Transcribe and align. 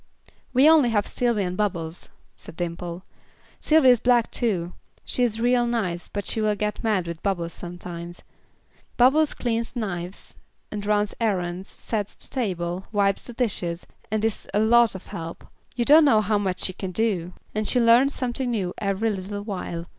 "We 0.51 0.67
only 0.67 0.89
have 0.89 1.05
Sylvy 1.05 1.43
and 1.43 1.55
Bubbles," 1.55 2.09
said 2.35 2.55
Dimple. 2.55 3.03
"Sylvy 3.59 3.89
is 3.89 3.99
black 3.99 4.31
too; 4.31 4.73
she 5.05 5.21
is 5.21 5.39
real 5.39 5.67
nice 5.67 6.07
but 6.07 6.25
she 6.25 6.41
will 6.41 6.55
get 6.55 6.83
mad 6.83 7.05
with 7.05 7.21
Bubbles 7.21 7.53
sometimes. 7.53 8.23
Bubbles 8.97 9.35
cleans 9.35 9.75
knives, 9.75 10.37
and 10.71 10.83
runs 10.87 11.13
errands, 11.21 11.67
sets 11.69 12.15
the 12.15 12.29
table, 12.29 12.87
wipes 12.91 13.25
the 13.25 13.33
dishes, 13.33 13.85
and 14.09 14.25
is 14.25 14.47
a 14.55 14.59
lot 14.59 14.95
of 14.95 15.05
help. 15.05 15.45
You 15.75 15.85
don't 15.85 16.05
know 16.05 16.21
how 16.21 16.39
much 16.39 16.61
she 16.61 16.73
can 16.73 16.91
do, 16.91 17.33
and 17.53 17.67
she 17.67 17.79
learns 17.79 18.15
something 18.15 18.49
new 18.49 18.73
every 18.79 19.11
little 19.11 19.43
while. 19.43 19.85